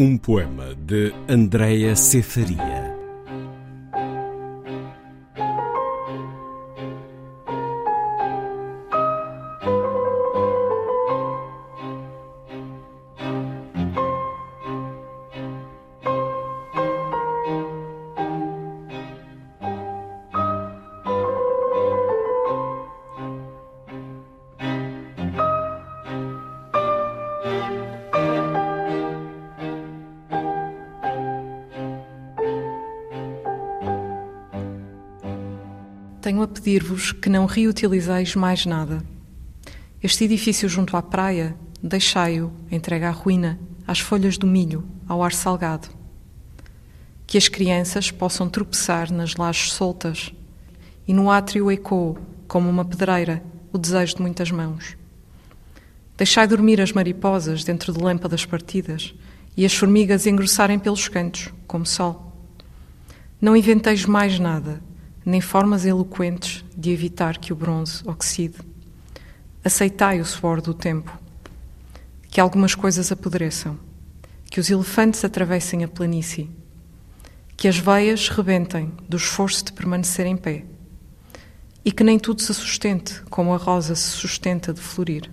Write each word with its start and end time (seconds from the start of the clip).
Um 0.00 0.16
poema 0.16 0.76
de 0.76 1.12
Andréa 1.28 1.96
Cefaria. 1.96 2.96
Tenho 36.28 36.42
a 36.42 36.46
pedir-vos 36.46 37.10
que 37.10 37.30
não 37.30 37.46
reutilizeis 37.46 38.34
mais 38.34 38.66
nada. 38.66 39.02
Este 40.02 40.24
edifício 40.24 40.68
junto 40.68 40.94
à 40.94 41.00
praia, 41.00 41.56
deixai-o 41.82 42.52
entregue 42.70 43.06
à 43.06 43.10
ruína, 43.10 43.58
às 43.86 44.00
folhas 44.00 44.36
do 44.36 44.46
milho, 44.46 44.84
ao 45.08 45.22
ar 45.22 45.32
salgado. 45.32 45.88
Que 47.26 47.38
as 47.38 47.48
crianças 47.48 48.10
possam 48.10 48.46
tropeçar 48.46 49.10
nas 49.10 49.36
lajes 49.36 49.72
soltas 49.72 50.30
e 51.06 51.14
no 51.14 51.30
átrio 51.30 51.72
ecoe, 51.72 52.18
como 52.46 52.68
uma 52.68 52.84
pedreira, 52.84 53.42
o 53.72 53.78
desejo 53.78 54.16
de 54.16 54.20
muitas 54.20 54.50
mãos. 54.50 54.98
Deixai 56.18 56.46
dormir 56.46 56.78
as 56.78 56.92
mariposas 56.92 57.64
dentro 57.64 57.90
de 57.90 58.04
lâmpadas 58.04 58.44
partidas 58.44 59.14
e 59.56 59.64
as 59.64 59.72
formigas 59.72 60.26
engrossarem 60.26 60.78
pelos 60.78 61.08
cantos, 61.08 61.48
como 61.66 61.86
sol. 61.86 62.34
Não 63.40 63.56
inventeis 63.56 64.04
mais 64.04 64.38
nada, 64.38 64.86
nem 65.24 65.40
formas 65.40 65.84
eloquentes 65.84 66.64
de 66.76 66.90
evitar 66.90 67.38
que 67.38 67.52
o 67.52 67.56
bronze 67.56 68.02
oxide. 68.06 68.56
Aceitai 69.64 70.20
o 70.20 70.24
suor 70.24 70.60
do 70.60 70.72
tempo, 70.72 71.18
que 72.30 72.40
algumas 72.40 72.74
coisas 72.74 73.10
apodreçam, 73.12 73.78
que 74.50 74.60
os 74.60 74.70
elefantes 74.70 75.24
atravessem 75.24 75.84
a 75.84 75.88
planície, 75.88 76.50
que 77.56 77.68
as 77.68 77.78
veias 77.78 78.28
rebentem 78.28 78.92
do 79.08 79.16
esforço 79.16 79.64
de 79.64 79.72
permanecer 79.72 80.26
em 80.26 80.36
pé, 80.36 80.64
e 81.84 81.92
que 81.92 82.04
nem 82.04 82.18
tudo 82.18 82.40
se 82.40 82.54
sustente 82.54 83.22
como 83.30 83.52
a 83.52 83.56
rosa 83.56 83.94
se 83.94 84.10
sustenta 84.10 84.72
de 84.72 84.80
florir. 84.80 85.30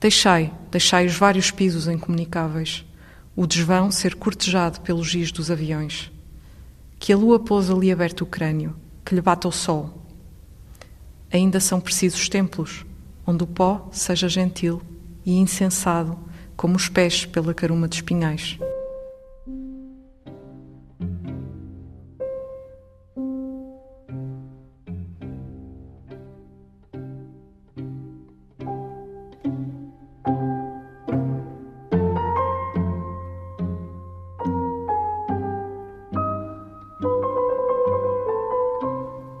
Deixai, 0.00 0.52
deixai 0.70 1.06
os 1.06 1.14
vários 1.14 1.50
pisos 1.50 1.88
incomunicáveis, 1.88 2.84
o 3.36 3.46
desvão 3.46 3.90
ser 3.90 4.14
cortejado 4.14 4.80
pelos 4.80 5.06
giz 5.06 5.30
dos 5.30 5.50
aviões 5.50 6.10
que 6.98 7.12
a 7.12 7.16
lua 7.16 7.38
pôs 7.38 7.70
ali 7.70 7.92
aberto 7.92 8.22
o 8.22 8.26
crânio, 8.26 8.76
que 9.04 9.14
lhe 9.14 9.20
bata 9.20 9.48
o 9.48 9.52
sol. 9.52 10.04
Ainda 11.32 11.60
são 11.60 11.80
precisos 11.80 12.28
templos, 12.28 12.84
onde 13.26 13.44
o 13.44 13.46
pó 13.46 13.88
seja 13.92 14.28
gentil 14.28 14.82
e 15.24 15.36
insensado, 15.36 16.18
como 16.56 16.76
os 16.76 16.88
pés 16.88 17.24
pela 17.24 17.54
caruma 17.54 17.86
de 17.86 17.96
espinhais. 17.96 18.58